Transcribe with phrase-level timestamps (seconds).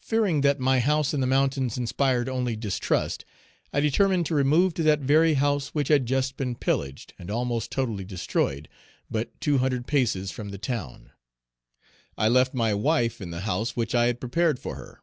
[0.00, 3.24] Fearing that my house in the mountains inspired only distrust,
[3.72, 7.70] I determined to remove to that very house which had just been pillaged, and almost
[7.70, 8.68] totally destroyed,
[9.08, 11.12] but two hundred paces from the town.
[12.18, 15.00] I left my wife in the house which I had prepared for her.